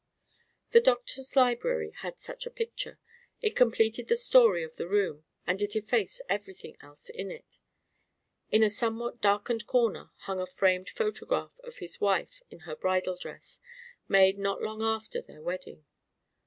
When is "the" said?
0.71-0.81, 4.07-4.15, 4.75-4.87